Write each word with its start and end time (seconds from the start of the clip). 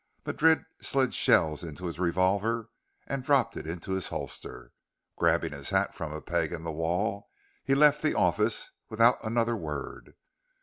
Madrid 0.25 0.65
slid 0.81 1.13
shells 1.13 1.63
into 1.63 1.85
his 1.85 1.99
revolver 1.99 2.71
and 3.05 3.23
dropped 3.23 3.55
it 3.55 3.67
into 3.67 3.91
his 3.91 4.07
holster. 4.07 4.71
Grabbing 5.15 5.51
his 5.51 5.69
hat 5.69 5.93
from 5.93 6.11
a 6.11 6.19
peg 6.19 6.51
in 6.51 6.63
the 6.63 6.71
wall, 6.71 7.29
he 7.63 7.75
left 7.75 8.01
the 8.01 8.15
office 8.15 8.71
without 8.89 9.23
another 9.23 9.55
word. 9.55 10.15